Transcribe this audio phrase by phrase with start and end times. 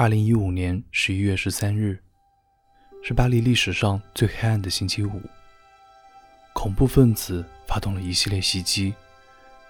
[0.00, 2.02] 二零一五年十一月十三日，
[3.02, 5.20] 是巴黎历史上最黑暗的星期五。
[6.54, 8.94] 恐怖分子发动了一系列袭击，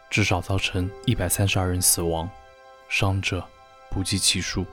[0.09, 2.31] 至少造成一百三十二人死亡，
[2.89, 3.45] 伤者
[3.91, 4.65] 不计其数。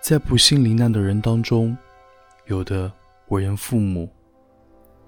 [0.00, 1.76] 在不幸罹难的人当中，
[2.46, 2.90] 有的
[3.28, 4.10] 为人父母，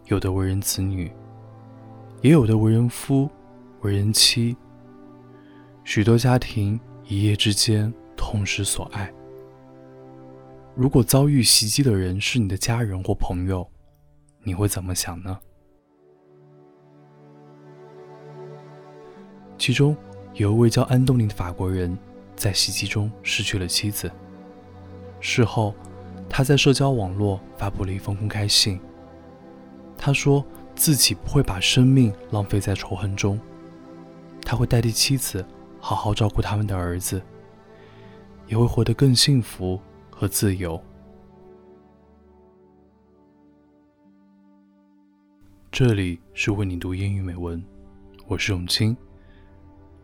[0.09, 1.11] 有的为人子女，
[2.21, 3.31] 也有的为人夫、
[3.81, 4.55] 为人妻。
[5.85, 6.79] 许多家庭。
[7.13, 9.13] 一夜之间痛失所爱。
[10.75, 13.71] 如果遭遇袭击的人是你的家人或朋友，
[14.43, 15.39] 你会怎么想呢？
[19.59, 19.95] 其中
[20.33, 21.95] 有一位叫安东尼的法国人，
[22.35, 24.11] 在袭击中失去了妻子。
[25.21, 25.75] 事后，
[26.31, 28.81] 他在社交网络发布了一封公开信。
[29.99, 30.43] 他说
[30.75, 33.39] 自己不会把生命浪费在仇恨中，
[34.47, 35.45] 他会代替妻子。
[35.85, 37.21] 好好照顾他们的儿子，
[38.47, 39.81] 也会活得更幸福
[40.11, 40.81] 和自由。
[45.73, 47.61] 这里是为你读英语美文，
[48.29, 48.97] 我是永清。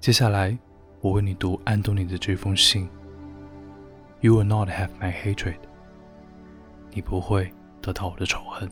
[0.00, 0.58] 接下来
[1.00, 2.90] 我为你读安东尼的这封信。
[4.20, 5.60] You will not have my hatred。
[6.90, 8.68] 你不会得到我的仇恨。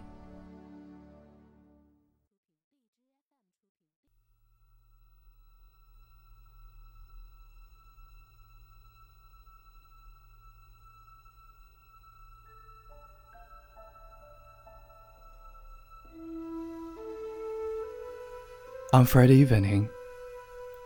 [18.97, 19.91] On Friday evening,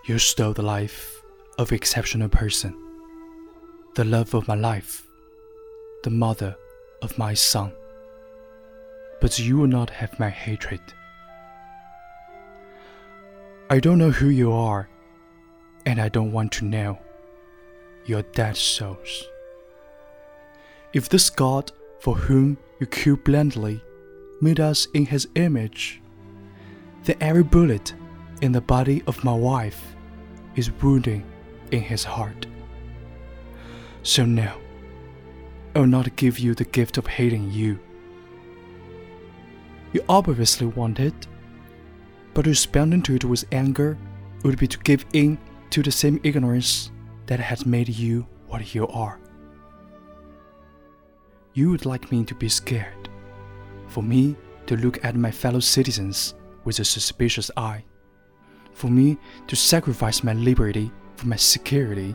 [0.05, 1.22] you stole the life
[1.58, 2.75] of exceptional person,
[3.94, 5.06] the love of my life,
[6.03, 6.56] the mother
[7.03, 7.72] of my son.
[9.20, 10.81] But you will not have my hatred.
[13.70, 14.88] I don't know who you are,
[15.86, 16.98] and I don't want to know.
[18.06, 19.22] Your dead souls.
[20.93, 21.70] If this God
[22.00, 23.81] for whom you kill blindly
[24.41, 26.03] made us in his image,
[27.05, 27.94] then every bullet
[28.43, 29.97] in the body of my wife
[30.56, 31.25] is wounding
[31.71, 32.47] in his heart.
[34.03, 34.53] So no,
[35.75, 37.78] I will not give you the gift of hating you.
[39.93, 41.27] You obviously want it,
[42.34, 43.99] but to responding to it with anger
[44.43, 45.38] would be to give in
[45.71, 46.91] to the same ignorance
[47.27, 49.19] that has made you what you are.
[51.55, 53.09] You would like me to be scared,
[53.88, 54.37] for me
[54.67, 56.34] to look at my fellow citizens
[56.70, 57.82] with a suspicious eye
[58.75, 62.14] for me to sacrifice my liberty for my security,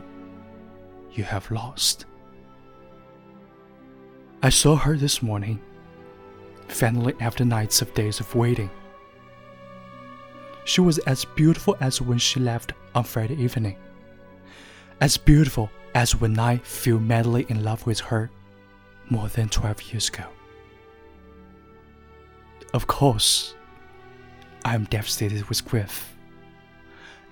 [1.12, 2.06] you have lost.
[4.42, 5.60] I saw her this morning,
[6.68, 8.70] finally after nights of days of waiting.
[10.64, 13.76] She was as beautiful as when she left on Friday evening,
[15.02, 18.30] as beautiful as when I fell madly in love with her
[19.10, 20.24] more than 12 years ago.
[22.72, 23.54] Of course,
[24.66, 26.16] I am devastated with grief.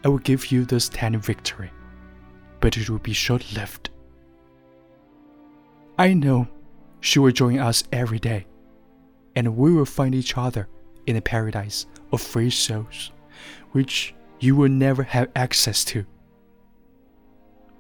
[0.04, 1.72] I will give you this tiny victory,
[2.60, 3.90] but it will be short lived.
[5.98, 6.46] I know
[7.00, 8.46] she will join us every day,
[9.34, 10.68] and we will find each other
[11.08, 13.10] in a paradise of free souls,
[13.72, 16.06] which you will never have access to.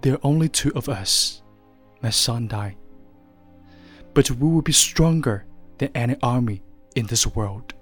[0.00, 1.44] There are only two of us,
[2.02, 2.74] my son died,
[4.14, 5.46] but we will be stronger
[5.78, 6.60] than any army
[6.96, 7.72] in this world.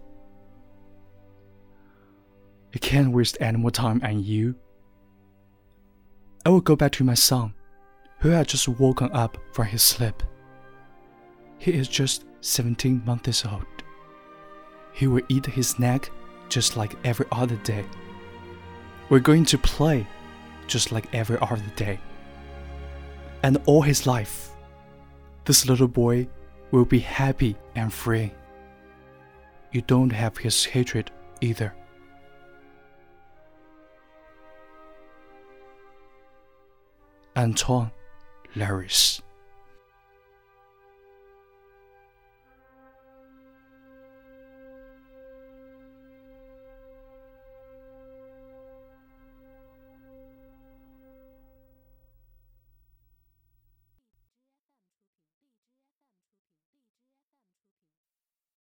[2.74, 4.54] I can't waste any more time on you.
[6.44, 7.54] I will go back to my son,
[8.18, 10.22] who had just woken up from his sleep.
[11.58, 13.66] He is just 17 months old.
[14.92, 16.10] He will eat his snack
[16.48, 17.84] just like every other day.
[19.08, 20.06] We're going to play
[20.66, 22.00] just like every other day.
[23.42, 24.50] And all his life,
[25.44, 26.28] this little boy
[26.70, 28.32] will be happy and free.
[29.72, 31.10] You don't have his hatred
[31.40, 31.74] either.
[37.42, 37.90] Antoine
[38.54, 39.20] Leiris.